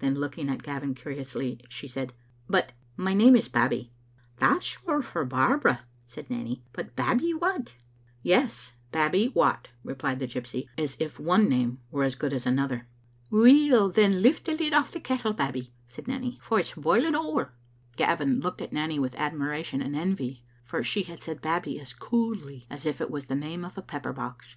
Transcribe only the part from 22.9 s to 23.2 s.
it